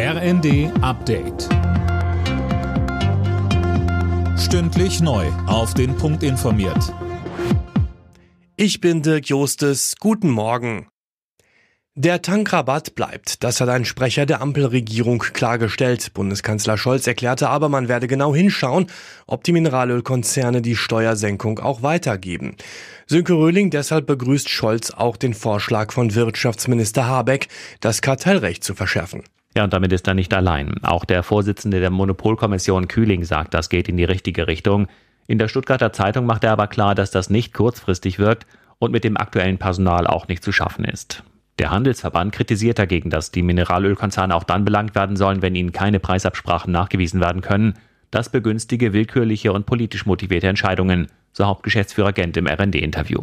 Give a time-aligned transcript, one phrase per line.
[0.00, 1.48] RND Update.
[4.38, 5.26] Stündlich neu.
[5.48, 6.94] Auf den Punkt informiert.
[8.54, 9.96] Ich bin Dirk Jostes.
[9.98, 10.86] Guten Morgen.
[11.96, 13.42] Der Tankrabatt bleibt.
[13.42, 16.14] Das hat ein Sprecher der Ampelregierung klargestellt.
[16.14, 18.86] Bundeskanzler Scholz erklärte aber, man werde genau hinschauen,
[19.26, 22.54] ob die Mineralölkonzerne die Steuersenkung auch weitergeben.
[23.08, 27.48] Sönke Röhling deshalb begrüßt Scholz auch den Vorschlag von Wirtschaftsminister Habeck,
[27.80, 29.24] das Kartellrecht zu verschärfen.
[29.58, 30.84] Ja, und damit ist er nicht allein.
[30.84, 34.86] Auch der Vorsitzende der Monopolkommission Kühling sagt, das geht in die richtige Richtung.
[35.26, 38.46] In der Stuttgarter Zeitung macht er aber klar, dass das nicht kurzfristig wirkt
[38.78, 41.24] und mit dem aktuellen Personal auch nicht zu schaffen ist.
[41.58, 45.98] Der Handelsverband kritisiert dagegen, dass die Mineralölkonzerne auch dann belangt werden sollen, wenn ihnen keine
[45.98, 47.74] Preisabsprachen nachgewiesen werden können.
[48.12, 53.22] Das begünstige willkürliche und politisch motivierte Entscheidungen, so Hauptgeschäftsführer Gent im RD-Interview.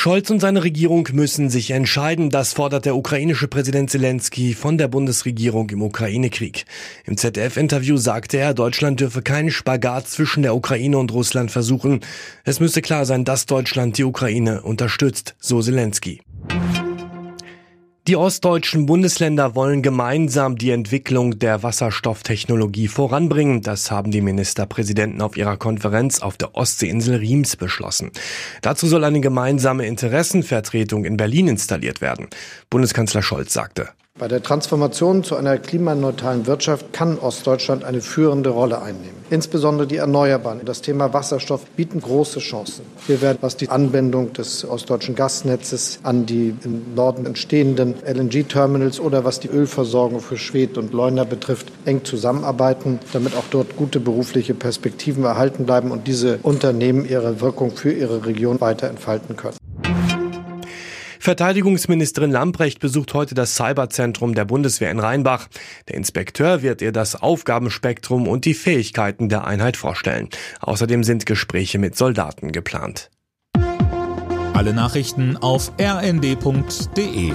[0.00, 4.88] Scholz und seine Regierung müssen sich entscheiden, das fordert der ukrainische Präsident Zelensky von der
[4.88, 6.64] Bundesregierung im Ukraine-Krieg.
[7.04, 12.00] Im ZDF-Interview sagte er, Deutschland dürfe keinen Spagat zwischen der Ukraine und Russland versuchen.
[12.44, 16.22] Es müsse klar sein, dass Deutschland die Ukraine unterstützt, so Zelensky.
[18.08, 23.60] Die ostdeutschen Bundesländer wollen gemeinsam die Entwicklung der Wasserstofftechnologie voranbringen.
[23.60, 28.10] Das haben die Ministerpräsidenten auf ihrer Konferenz auf der Ostseeinsel Riems beschlossen.
[28.62, 32.28] Dazu soll eine gemeinsame Interessenvertretung in Berlin installiert werden.
[32.70, 38.82] Bundeskanzler Scholz sagte, bei der Transformation zu einer klimaneutralen Wirtschaft kann Ostdeutschland eine führende Rolle
[38.82, 39.16] einnehmen.
[39.30, 42.84] Insbesondere die Erneuerbaren das Thema Wasserstoff bieten große Chancen.
[43.06, 49.24] Wir werden, was die Anbindung des ostdeutschen Gasnetzes an die im Norden entstehenden LNG-Terminals oder
[49.24, 54.52] was die Ölversorgung für Schwedt und Leuna betrifft, eng zusammenarbeiten, damit auch dort gute berufliche
[54.52, 59.59] Perspektiven erhalten bleiben und diese Unternehmen ihre Wirkung für ihre Region weiter entfalten können.
[61.20, 65.48] Verteidigungsministerin Lamprecht besucht heute das Cyberzentrum der Bundeswehr in Rheinbach.
[65.88, 70.30] Der Inspekteur wird ihr das Aufgabenspektrum und die Fähigkeiten der Einheit vorstellen.
[70.60, 73.10] Außerdem sind Gespräche mit Soldaten geplant.
[74.54, 77.32] Alle Nachrichten auf rnd.de